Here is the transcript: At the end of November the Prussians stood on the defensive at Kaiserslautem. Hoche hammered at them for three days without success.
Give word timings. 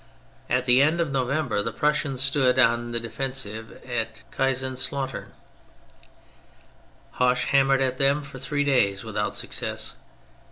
At 0.49 0.65
the 0.65 0.81
end 0.81 0.99
of 0.99 1.11
November 1.11 1.61
the 1.61 1.71
Prussians 1.71 2.23
stood 2.23 2.57
on 2.57 2.89
the 2.91 2.99
defensive 2.99 3.73
at 3.87 4.23
Kaiserslautem. 4.31 5.25
Hoche 7.19 7.45
hammered 7.49 7.81
at 7.81 7.99
them 7.99 8.23
for 8.23 8.39
three 8.39 8.63
days 8.63 9.03
without 9.03 9.35
success. 9.35 9.93